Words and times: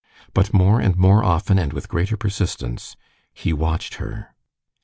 But 0.33 0.51
more 0.51 0.81
and 0.81 0.95
more 0.97 1.23
often, 1.23 1.59
and 1.59 1.73
with 1.73 1.87
greater 1.87 2.17
persistence, 2.17 2.95
he 3.35 3.53
watched 3.53 3.97
her. 4.01 4.33